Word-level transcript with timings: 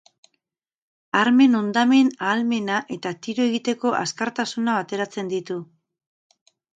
Armen 1.17 1.57
hondamen-ahalmena 1.57 2.79
eta 2.95 3.11
tiro 3.27 3.45
egiteko 3.49 3.91
azkartasuna 3.99 4.79
bateratzen 4.79 5.31
ditu. 5.35 5.59